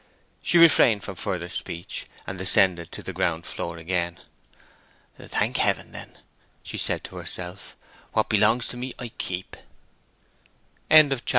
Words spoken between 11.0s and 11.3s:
III.